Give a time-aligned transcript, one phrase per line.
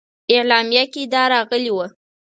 [0.33, 1.87] اعلامیه کې دا راغلي وه.